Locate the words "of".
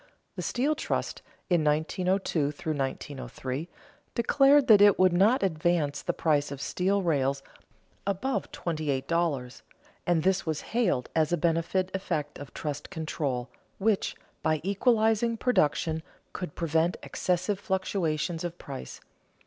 6.51-6.59, 12.39-12.51, 18.43-18.57